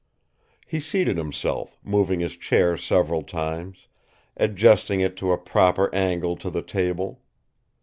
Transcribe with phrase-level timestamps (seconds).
[0.65, 3.87] He seated himself, moving his chair several times,
[4.35, 7.21] adjusting it to a proper angle to the table.